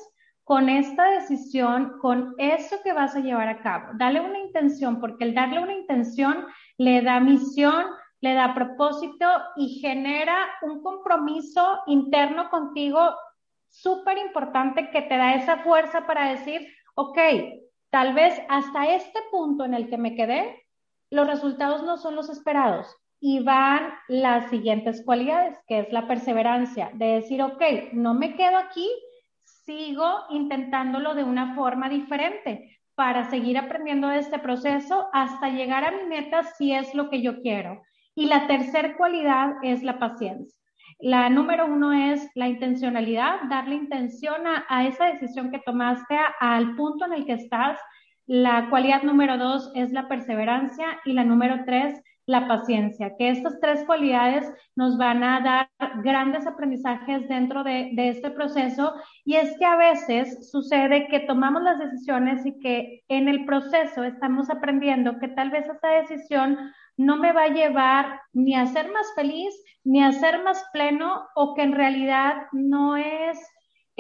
[0.50, 3.90] con esta decisión, con eso que vas a llevar a cabo.
[4.00, 6.44] Dale una intención, porque el darle una intención
[6.80, 7.86] le da misión,
[8.20, 13.16] le da propósito y genera un compromiso interno contigo
[13.70, 17.20] súper importante que te da esa fuerza para decir, ok,
[17.92, 20.66] tal vez hasta este punto en el que me quedé,
[21.12, 22.88] los resultados no son los esperados.
[23.20, 27.62] Y van las siguientes cualidades, que es la perseverancia, de decir, ok,
[27.94, 28.90] no me quedo aquí,
[29.70, 35.92] sigo intentándolo de una forma diferente para seguir aprendiendo de este proceso hasta llegar a
[35.92, 37.84] mi meta si es lo que yo quiero.
[38.16, 40.58] Y la tercera cualidad es la paciencia.
[40.98, 47.06] La número uno es la intencionalidad, darle intención a, esa decisión que tomaste, al punto
[47.06, 47.80] en el que estás.
[48.26, 53.60] La cualidad número dos es la perseverancia y la número tres la paciencia, que estas
[53.60, 55.70] tres cualidades nos van a dar
[56.04, 58.94] grandes aprendizajes dentro de, este proceso.
[59.26, 64.04] Y es que a veces sucede que tomamos las decisiones y que en el proceso
[64.04, 66.58] estamos aprendiendo que tal vez esta decisión
[66.98, 69.52] no me va a llevar ni a ser más feliz,
[69.84, 73.40] ni a ser más pleno o que en realidad no es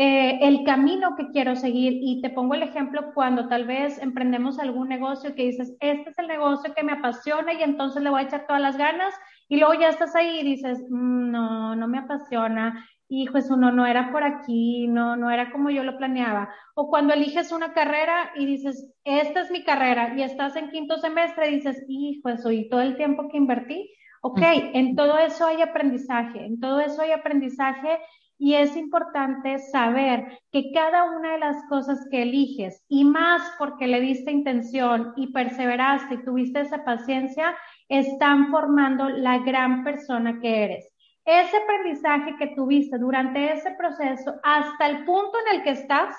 [0.02, 2.00] eh, el camino que quiero seguir.
[2.02, 6.18] Y te pongo el ejemplo cuando tal vez emprendemos algún negocio que dices, este es
[6.18, 9.14] el negocio que me apasiona y entonces le voy a echar todas las ganas
[9.50, 12.88] y luego ya estás ahí y dices, mm, no, no me apasiona.
[13.10, 16.48] Hijo, eso no, no era por aquí, no, no era como yo lo planeaba.
[16.76, 20.98] O cuando eliges una carrera y dices, esta es mi carrera y estás en quinto
[21.00, 23.92] semestre y dices, hijo, eso y todo el tiempo que invertí.
[24.22, 28.00] Ok, en todo eso hay aprendizaje, en todo eso hay aprendizaje
[28.39, 33.86] y es importante saber que cada una de las cosas que eliges, y más porque
[33.86, 37.56] le diste intención y perseveraste y tuviste esa paciencia,
[37.89, 40.93] están formando la gran persona que eres.
[41.25, 46.15] Ese aprendizaje que tuviste durante ese proceso, hasta el punto en el que estás,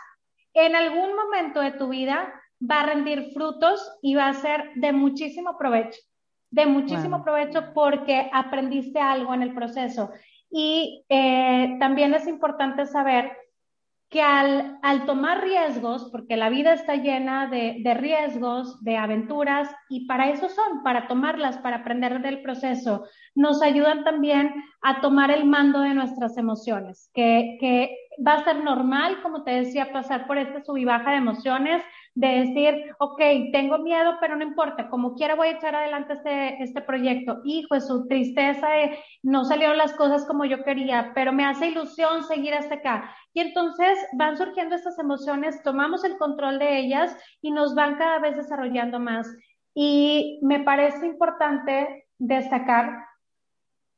[0.52, 4.92] en algún momento de tu vida va a rendir frutos y va a ser de
[4.92, 5.98] muchísimo provecho,
[6.50, 10.10] de muchísimo provecho porque aprendiste algo en el proceso.
[10.50, 13.32] Y eh, también es importante saber
[14.10, 19.70] que al, al, tomar riesgos, porque la vida está llena de, de, riesgos, de aventuras,
[19.88, 23.04] y para eso son, para tomarlas, para aprender del proceso,
[23.36, 28.64] nos ayudan también a tomar el mando de nuestras emociones, que, que va a ser
[28.64, 31.80] normal, como te decía, pasar por esta sub y baja de emociones,
[32.14, 33.20] de decir, ok,
[33.52, 37.40] tengo miedo, pero no importa, como quiera voy a echar adelante este, este proyecto.
[37.44, 38.68] Hijo, es su tristeza,
[39.22, 43.14] no salieron las cosas como yo quería, pero me hace ilusión seguir hasta acá.
[43.32, 48.18] Y entonces van surgiendo estas emociones, tomamos el control de ellas y nos van cada
[48.18, 49.28] vez desarrollando más.
[49.74, 53.04] Y me parece importante destacar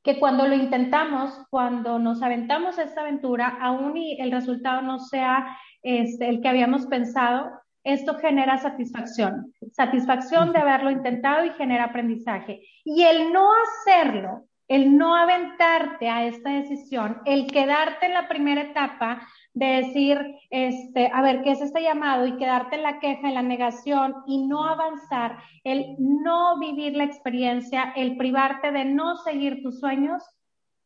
[0.02, 5.56] que cuando lo intentamos, cuando nos aventamos esta aventura, aún y el resultado no sea
[5.82, 12.62] este, el que habíamos pensado, esto genera satisfacción, satisfacción de haberlo intentado y genera aprendizaje.
[12.84, 18.62] Y el no hacerlo, el no aventarte a esta decisión, el quedarte en la primera
[18.62, 20.18] etapa de decir,
[20.50, 22.26] este, a ver, ¿qué es este llamado?
[22.26, 27.04] Y quedarte en la queja, en la negación y no avanzar, el no vivir la
[27.04, 30.22] experiencia, el privarte de no seguir tus sueños,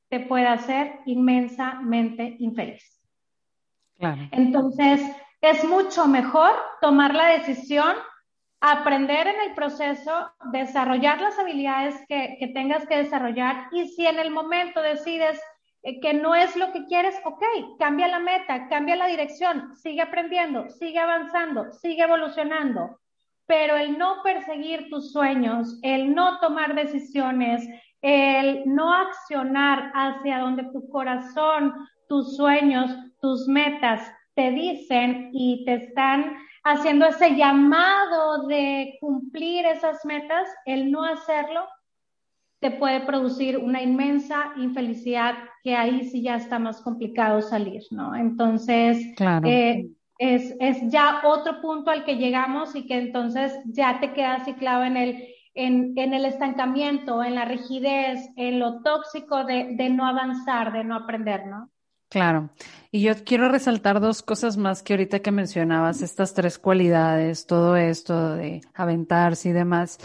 [0.09, 3.01] te puede hacer inmensamente infeliz.
[3.99, 4.29] Claro.
[4.33, 5.01] Entonces,
[5.40, 7.94] es mucho mejor tomar la decisión,
[8.61, 14.31] aprender en el proceso, desarrollar las habilidades que, tengas que desarrollar y si en el
[14.31, 15.40] momento decides
[15.83, 17.42] eh, que no es lo que quieres, ok,
[17.79, 22.99] cambia la meta, cambia la dirección, sigue aprendiendo, sigue avanzando, sigue evolucionando.
[23.46, 27.64] Pero el no perseguir tus sueños, el no tomar decisiones,
[28.03, 31.72] el no accionar hacia donde tu corazón,
[32.09, 40.05] tus sueños, tus metas te dicen y te están haciendo ese llamado de cumplir esas
[40.05, 41.66] metas, el no hacerlo
[42.61, 48.14] te puede producir una inmensa infelicidad que ahí sí ya está más complicado salir, ¿no?
[48.14, 48.99] Entonces,
[49.44, 54.44] eh, es, es, ya otro punto al que llegamos y que entonces ya te quedas
[54.44, 59.90] ciclado en el, en, en el estancamiento, en la rigidez, en lo tóxico de, de
[59.90, 61.70] no avanzar, de no aprender, ¿no?
[62.09, 62.51] Claro.
[62.90, 67.77] Y yo quiero resaltar dos cosas más que ahorita que mencionabas, estas tres cualidades, todo
[67.77, 69.99] esto de aventarse y demás,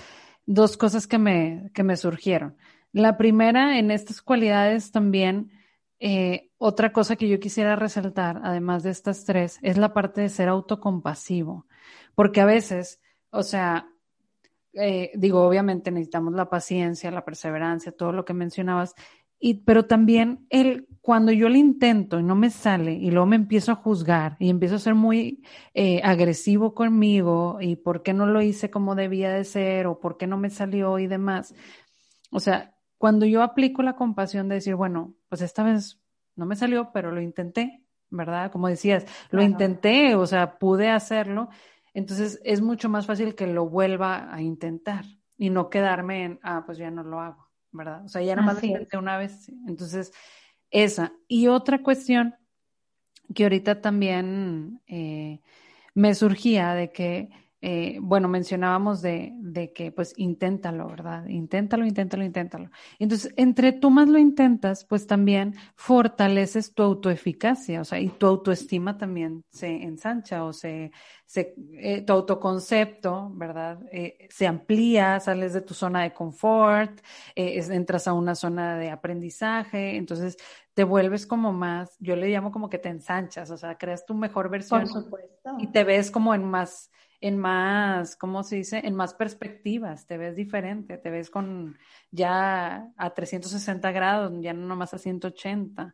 [0.46, 2.58] dos cosas que me, que me surgieron.
[2.92, 5.52] La primera, en estas cualidades también,
[6.00, 10.30] eh, otra cosa que yo quisiera resaltar, además de estas tres, es la parte de
[10.30, 11.68] ser autocompasivo,
[12.16, 13.88] porque a veces, o sea,
[14.74, 18.96] eh, digo, obviamente necesitamos la paciencia, la perseverancia, todo lo que mencionabas,
[19.42, 23.36] y, pero también el, cuando yo lo intento y no me sale y luego me
[23.36, 28.28] empiezo a juzgar y empiezo a ser muy eh, agresivo conmigo y por qué no
[28.28, 31.56] lo hice como debía de ser o por qué no me salió y demás.
[32.30, 36.00] O sea, cuando yo aplico la compasión de decir, bueno, pues esta vez
[36.36, 38.52] no me salió, pero lo intenté, ¿verdad?
[38.52, 41.50] Como decías, lo intenté, o sea, pude hacerlo.
[41.96, 46.62] Entonces es mucho más fácil que lo vuelva a intentar y no quedarme en, ah,
[46.64, 47.51] pues ya no lo hago.
[47.72, 48.06] ¿Verdad?
[48.06, 49.50] O sea, ya nada más intenté una vez.
[49.68, 50.14] Entonces,
[50.70, 51.14] esa.
[51.28, 52.36] Y otra cuestión
[53.34, 55.42] que ahorita también eh,
[55.94, 57.30] me surgía de que
[57.64, 61.28] eh, bueno, mencionábamos de, de, que pues inténtalo, ¿verdad?
[61.28, 62.72] Inténtalo, inténtalo, inténtalo.
[62.98, 68.26] Entonces, entre tú más lo intentas, pues también fortaleces tu autoeficacia, o sea, y tu
[68.26, 70.92] autoestima también se ensancha o se,
[71.28, 73.80] se eh, tu autoconcepto, ¿verdad?
[73.92, 77.00] Eh, se amplía, sales de tu zona de confort,
[77.36, 80.36] entras a una zona de aprendizaje, entonces
[80.74, 84.16] te vuelves como más, yo le llamo como que te ensanchas, o sea, creas tu
[84.16, 85.58] mejor versión Por supuesto.
[85.60, 86.90] y te ves como en más
[87.22, 88.82] en más, ¿cómo se dice?
[88.84, 91.78] En más perspectivas, te ves diferente, te ves con
[92.10, 95.94] ya a 360 grados, ya no nomás a 180.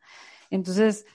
[0.50, 1.06] Entonces,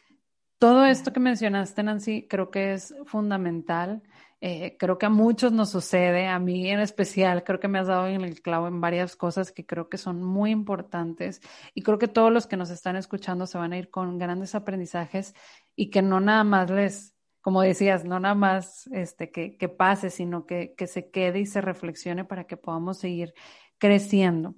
[0.59, 4.03] todo esto que mencionaste, Nancy, creo que es fundamental.
[4.43, 7.87] Eh, creo que a muchos nos sucede, a mí en especial, creo que me has
[7.87, 11.41] dado en el clavo en varias cosas que creo que son muy importantes
[11.75, 14.57] y creo que todos los que nos están escuchando se van a ir con grandes
[14.57, 15.35] aprendizajes
[15.77, 20.11] y que no nada más les como decías, no nada más este, que, que pase,
[20.11, 23.35] sino que, que se quede y se reflexione para que podamos seguir
[23.79, 24.55] creciendo.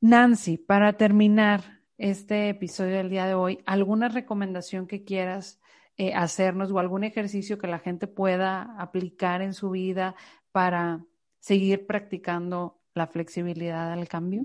[0.00, 5.60] Nancy, para terminar este episodio del día de hoy, ¿alguna recomendación que quieras
[5.96, 10.16] eh, hacernos o algún ejercicio que la gente pueda aplicar en su vida
[10.50, 11.04] para
[11.38, 14.44] seguir practicando la flexibilidad al cambio?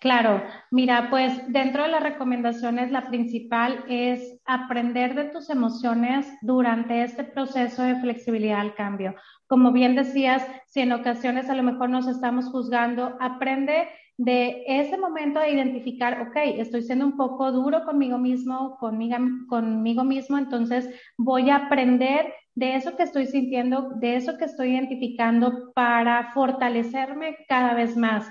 [0.00, 7.02] Claro, mira, pues dentro de las recomendaciones la principal es aprender de tus emociones durante
[7.02, 9.14] este proceso de flexibilidad al cambio.
[9.46, 14.96] Como bien decías, si en ocasiones a lo mejor nos estamos juzgando, aprende de ese
[14.96, 19.16] momento de identificar, ok, estoy siendo un poco duro conmigo mismo, conmigo,
[19.48, 20.88] conmigo mismo, entonces
[21.18, 27.36] voy a aprender de eso que estoy sintiendo, de eso que estoy identificando para fortalecerme
[27.48, 28.30] cada vez más.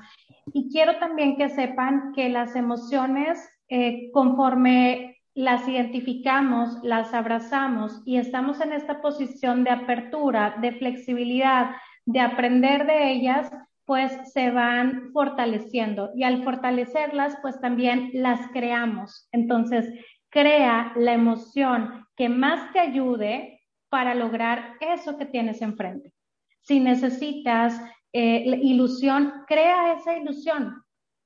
[0.53, 8.17] Y quiero también que sepan que las emociones, eh, conforme las identificamos, las abrazamos y
[8.17, 11.71] estamos en esta posición de apertura, de flexibilidad,
[12.05, 13.51] de aprender de ellas,
[13.85, 19.27] pues se van fortaleciendo y al fortalecerlas, pues también las creamos.
[19.31, 19.91] Entonces,
[20.29, 26.13] crea la emoción que más te ayude para lograr eso que tienes enfrente.
[26.61, 27.81] Si necesitas
[28.13, 30.83] eh, ilusión, crea esa ilusión.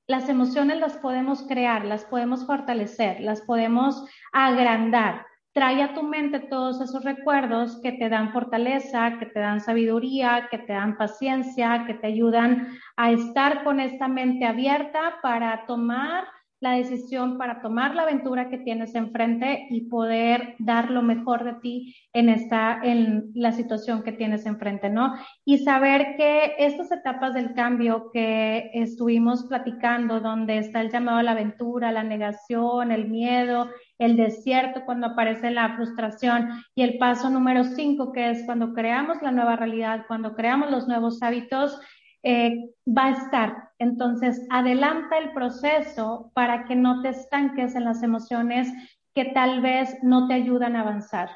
[0.07, 5.25] Las emociones las podemos crear, las podemos fortalecer, las podemos agrandar.
[5.53, 10.47] Trae a tu mente todos esos recuerdos que te dan fortaleza, que te dan sabiduría,
[10.51, 16.25] que te dan paciencia, que te ayudan a estar con esta mente abierta para tomar
[16.63, 21.55] la decisión para tomar la aventura que tienes enfrente y poder dar lo mejor de
[21.55, 25.13] ti en esta, en la situación que tienes enfrente, ¿no?
[25.43, 31.23] Y saber que estas etapas del cambio que estuvimos platicando, donde está el llamado a
[31.23, 37.29] la aventura, la negación, el miedo, el desierto, cuando aparece la frustración y el paso
[37.29, 41.77] número cinco, que es cuando creamos la nueva realidad, cuando creamos los nuevos hábitos,
[42.23, 43.71] eh, va a estar.
[43.79, 48.71] Entonces, adelanta el proceso para que no te estanques en las emociones
[49.13, 51.29] que tal vez no te ayudan a avanzar.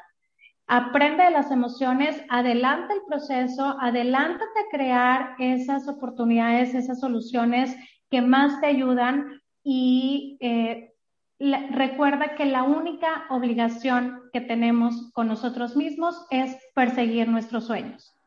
[0.66, 7.74] Aprende de las emociones, adelanta el proceso, adelántate a crear esas oportunidades, esas soluciones
[8.10, 10.92] que más te ayudan y eh,
[11.38, 18.17] recuerda que la única obligación que tenemos con nosotros mismos es perseguir nuestros sueños.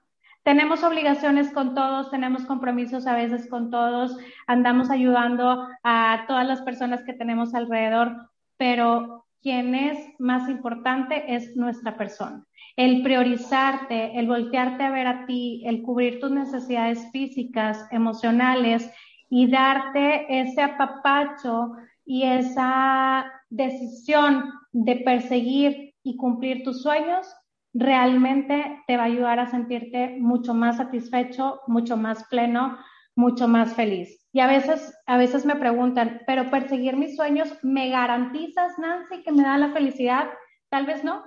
[0.43, 4.17] Tenemos obligaciones con todos, tenemos compromisos a veces con todos,
[4.47, 11.55] andamos ayudando a todas las personas que tenemos alrededor, pero quien es más importante es
[11.55, 12.43] nuestra persona.
[12.75, 18.91] El priorizarte, el voltearte a ver a ti, el cubrir tus necesidades físicas, emocionales
[19.29, 21.73] y darte ese apapacho
[22.03, 27.27] y esa decisión de perseguir y cumplir tus sueños
[27.73, 32.77] realmente te va a ayudar a sentirte mucho más satisfecho, mucho más pleno,
[33.15, 34.27] mucho más feliz.
[34.33, 39.31] Y a veces, a veces me preguntan, pero perseguir mis sueños, ¿me garantizas, Nancy, que
[39.31, 40.29] me da la felicidad?
[40.69, 41.23] Tal vez no,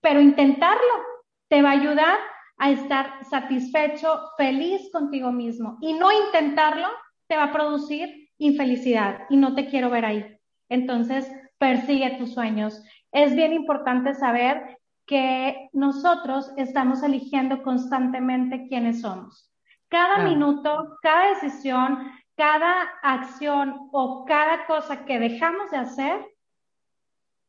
[0.00, 0.80] pero intentarlo
[1.48, 2.18] te va a ayudar
[2.58, 5.78] a estar satisfecho, feliz contigo mismo.
[5.80, 6.86] Y no intentarlo
[7.26, 10.38] te va a producir infelicidad y no te quiero ver ahí.
[10.68, 12.82] Entonces, persigue tus sueños.
[13.12, 14.78] Es bien importante saber
[15.10, 19.50] que nosotros estamos eligiendo constantemente quiénes somos.
[19.88, 26.24] Cada minuto, cada decisión, cada acción o cada cosa que dejamos de hacer,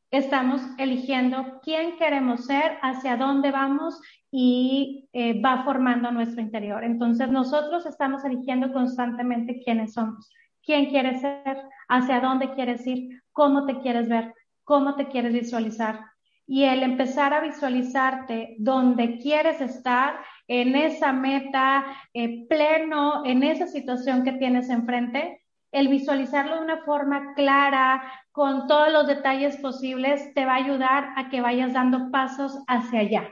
[0.09, 4.01] estamos eligiendo quién queremos ser, hacia dónde vamos
[4.32, 6.84] y eh, va formando nuestro interior.
[6.84, 10.34] Entonces nosotros estamos eligiendo constantemente quiénes somos,
[10.64, 14.34] quién quieres ser, hacia dónde quieres ir, cómo te quieres ver,
[14.64, 16.11] cómo te quieres visualizar
[16.52, 23.68] y el empezar a visualizarte donde quieres estar, en esa meta, eh, pleno, en esa
[23.68, 30.34] situación que tienes enfrente, el visualizarlo de una forma clara, con todos los detalles posibles,
[30.34, 33.30] te va a ayudar a que vayas dando pasos hacia allá.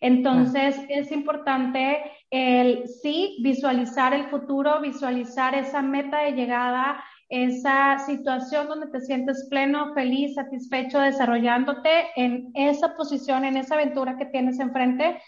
[0.00, 8.68] Entonces, es importante el sí visualizar el futuro, visualizar esa meta de llegada, esa situación
[8.68, 14.60] donde te sientes pleno, feliz, satisfecho, desarrollándote en esa posición, en esa aventura que tienes
[14.60, 15.20] enfrente.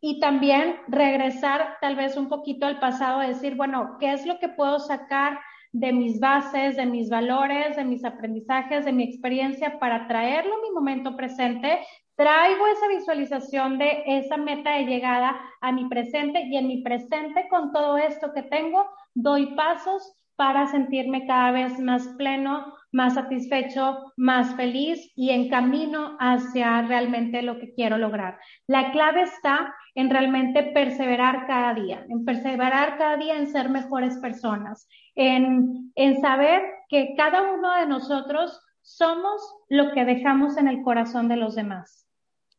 [0.00, 4.48] Y también regresar tal vez un poquito al pasado, decir, bueno, ¿qué es lo que
[4.48, 5.38] puedo sacar
[5.72, 10.60] de mis bases, de mis valores, de mis aprendizajes, de mi experiencia para traerlo a
[10.60, 11.80] mi momento presente?
[12.16, 17.48] Traigo esa visualización de esa meta de llegada a mi presente y en mi presente
[17.48, 18.84] con todo esto que tengo,
[19.14, 26.16] doy pasos para sentirme cada vez más pleno, más satisfecho, más feliz y en camino
[26.20, 28.38] hacia realmente lo que quiero lograr.
[28.66, 34.18] La clave está en realmente perseverar cada día, en perseverar cada día en ser mejores
[34.18, 40.82] personas, en, en saber que cada uno de nosotros somos lo que dejamos en el
[40.82, 42.08] corazón de los demás.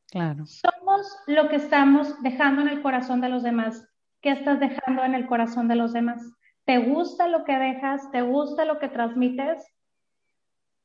[0.10, 0.46] Claro.
[0.46, 3.88] Somos lo que estamos dejando en el corazón de los demás.
[4.22, 6.22] ¿Qué estás dejando en el corazón de los demás?
[6.66, 8.10] ¿Te gusta lo que dejas?
[8.12, 9.66] ¿Te gusta lo que transmites?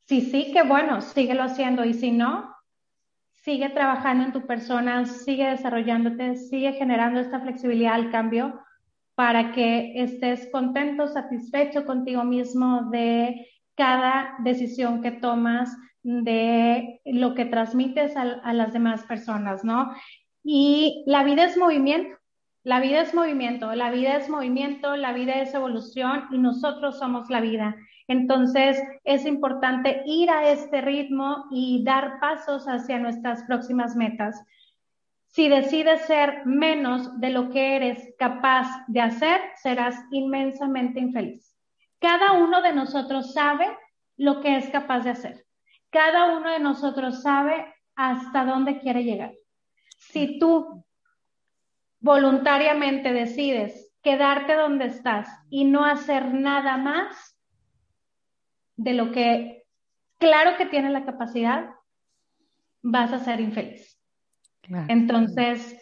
[0.06, 1.84] Si sí, qué bueno, síguelo haciendo.
[1.84, 2.54] Y si no,
[3.30, 8.60] sigue trabajando en tu persona, sigue desarrollándote, sigue generando esta flexibilidad al cambio,
[9.14, 17.44] para que estés contento, satisfecho contigo mismo de cada decisión que tomas, de lo que
[17.44, 19.92] transmites a, a las demás personas, ¿no?
[20.42, 22.17] Y la vida es movimiento.
[22.64, 27.30] La vida es movimiento, la vida es movimiento, la vida es evolución y nosotros somos
[27.30, 27.76] la vida.
[28.09, 34.42] Entonces, es importante ir a este ritmo y dar pasos hacia nuestras próximas metas.
[35.26, 41.54] Si decides ser menos de lo que eres capaz de hacer, serás inmensamente infeliz.
[42.00, 43.66] Cada uno de nosotros sabe
[44.16, 45.46] lo que es capaz de hacer.
[45.90, 49.32] Cada uno de nosotros sabe hasta dónde quiere llegar.
[49.98, 50.84] Si tú
[52.01, 57.36] voluntariamente decides quedarte donde estás y no hacer nada más
[58.76, 59.64] de lo que
[60.18, 61.70] claro que tienes la capacidad,
[62.82, 63.99] vas a ser infeliz.
[64.88, 65.80] Entonces,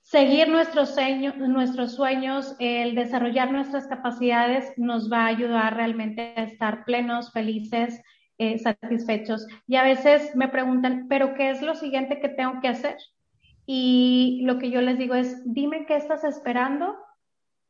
[0.00, 6.44] seguir nuestros, sueños, nuestros sueños, el desarrollar nuestras capacidades nos va a ayudar realmente a
[6.44, 8.00] estar plenos, felices,
[8.38, 9.46] eh, satisfechos.
[9.66, 12.96] Y a veces me preguntan, pero ¿qué es lo siguiente que tengo que hacer?
[13.74, 16.94] Y lo que yo les digo es, dime qué estás esperando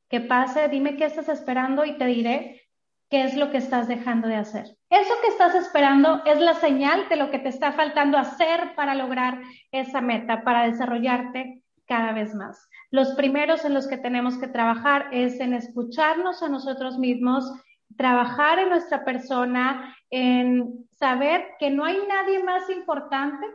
[0.08, 2.60] que pase, dime qué estás esperando y te diré
[3.08, 4.64] qué es lo que estás dejando de hacer.
[4.90, 8.96] Eso que estás esperando es la señal de lo que te está faltando hacer para
[8.96, 12.68] lograr esa meta, para desarrollarte cada vez más.
[12.90, 17.48] Los primeros en los que tenemos que trabajar es en escucharnos a nosotros mismos,
[17.96, 23.46] trabajar en nuestra persona, en saber que no hay nadie más importante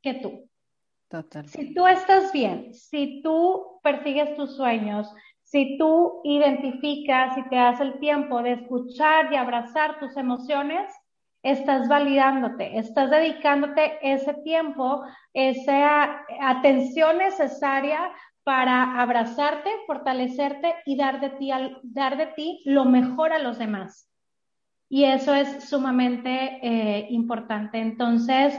[0.00, 0.49] que tú.
[1.46, 7.80] Si tú estás bien, si tú persigues tus sueños, si tú identificas y te das
[7.80, 10.92] el tiempo de escuchar y abrazar tus emociones,
[11.42, 15.02] estás validándote, estás dedicándote ese tiempo,
[15.34, 18.12] esa atención necesaria
[18.44, 21.50] para abrazarte, fortalecerte y dar de ti,
[21.82, 24.08] dar de ti lo mejor a los demás.
[24.88, 27.78] Y eso es sumamente eh, importante.
[27.78, 28.58] Entonces,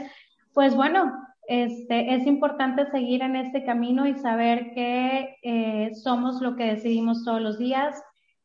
[0.52, 1.12] pues bueno,
[1.52, 7.26] este, es importante seguir en este camino y saber que eh, somos lo que decidimos
[7.26, 8.02] todos los días,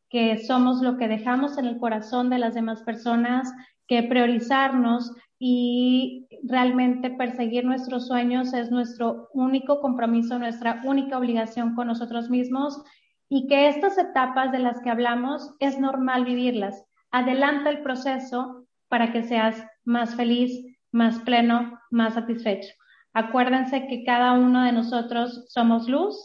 [0.10, 3.50] que somos lo que dejamos en el corazón de las demás personas,
[3.88, 11.88] que priorizarnos y realmente perseguir nuestros sueños es nuestro único compromiso, nuestra única obligación con
[11.88, 12.84] nosotros mismos
[13.30, 16.84] y que estas etapas de las que hablamos es normal vivirlas.
[17.12, 20.52] Adelanta el proceso para que seas más feliz,
[20.92, 22.77] más pleno, más satisfecho.
[23.18, 26.16] Acuérdense que cada uno de nosotros somos luz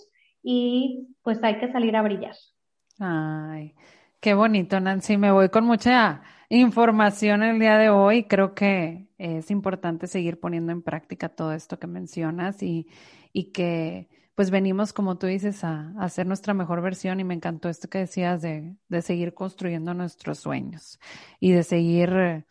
[0.42, 2.34] y pues hay que salir a brillar.
[2.98, 3.74] Ay,
[4.20, 5.16] qué bonito, Nancy.
[5.16, 6.20] Me voy con mucha
[6.50, 8.24] información el día de hoy.
[8.24, 12.86] Creo que es importante seguir poniendo en práctica todo esto que mencionas y,
[13.32, 17.70] y que pues venimos, como tú dices, a, hacer nuestra mejor versión y me encantó
[17.70, 21.00] esto que decías de, de seguir construyendo nuestros sueños
[21.40, 22.44] y de seguir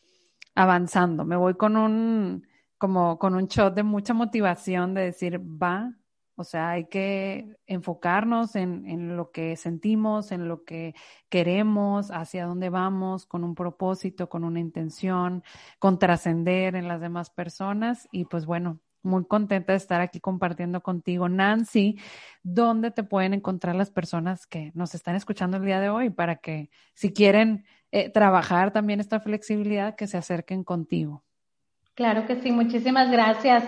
[0.55, 1.25] avanzando.
[1.25, 2.49] Me voy con un
[2.81, 5.93] como con un shot de mucha motivación de decir, va,
[6.35, 10.95] o sea, hay que enfocarnos en, en, lo que sentimos, en lo que
[11.29, 15.43] queremos, hacia dónde vamos, con un propósito, con una intención,
[15.77, 18.09] con trascender en las demás personas.
[18.11, 21.99] Y pues bueno, muy contenta de estar aquí compartiendo contigo, Nancy,
[22.41, 26.37] dónde te pueden encontrar las personas que nos están escuchando el día de hoy para
[26.37, 31.23] que si quieren eh, trabajar también esta flexibilidad, que se acerquen contigo.
[31.95, 33.63] Claro que sí, muchísimas gracias.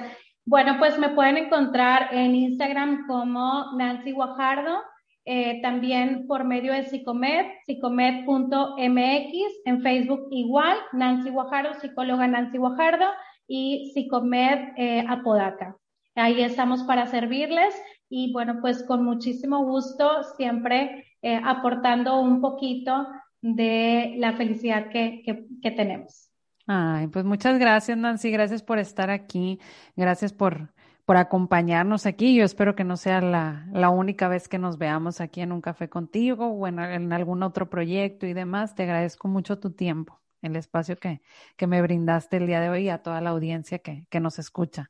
[0.46, 4.82] Bueno, pues me pueden encontrar en Instagram como Nancy Guajardo,
[5.26, 8.82] eh, también por medio de Psicomed, psicomed.mx,
[9.66, 13.06] en Facebook igual, Nancy Guajardo, psicóloga Nancy Guajardo
[13.48, 15.78] y Psicomed eh, Apodaca.
[16.16, 17.74] Ahí estamos para servirles
[18.10, 23.08] y bueno, pues con muchísimo gusto siempre eh, aportando un poquito
[23.42, 25.24] de la felicidad que,
[25.62, 26.33] que tenemos.
[26.66, 28.32] Ay, pues muchas gracias, Nancy.
[28.32, 29.60] Gracias por estar aquí.
[29.96, 30.74] Gracias por,
[31.06, 32.36] por acompañarnos aquí.
[32.36, 35.62] Yo espero que no sea la, la única vez que nos veamos aquí en un
[35.62, 38.76] café contigo o en, algún otro proyecto y demás.
[38.76, 41.22] Te agradezco mucho tu tiempo, el espacio que,
[41.58, 44.40] que me brindaste el día de hoy y a toda la audiencia que, que nos
[44.40, 44.90] escucha.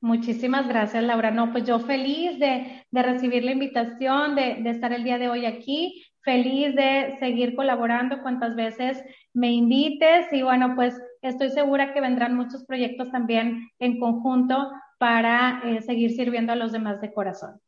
[0.00, 1.30] Muchísimas gracias, Laura.
[1.30, 5.28] No, pues yo feliz de, de recibir la invitación, de, de estar el día de
[5.28, 9.02] hoy aquí feliz de seguir colaborando cuantas veces
[9.32, 15.62] me invites y bueno, pues estoy segura que vendrán muchos proyectos también en conjunto para
[15.64, 17.60] eh, seguir sirviendo a los demás de corazón.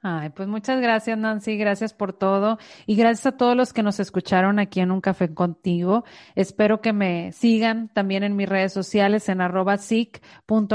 [0.00, 1.56] Ay, pues muchas gracias, Nancy.
[1.56, 2.58] Gracias por todo.
[2.86, 6.04] Y gracias a todos los que nos escucharon aquí en Un Café Contigo.
[6.34, 9.76] Espero que me sigan también en mis redes sociales en arroba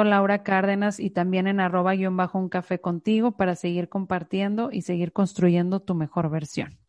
[0.04, 4.82] Laura Cárdenas y también en arroba guion bajo un café contigo para seguir compartiendo y
[4.82, 6.83] seguir construyendo tu mejor versión.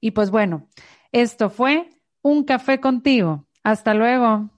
[0.00, 0.68] Y pues bueno,
[1.12, 1.90] esto fue
[2.22, 3.46] un café contigo.
[3.62, 4.50] Hasta luego.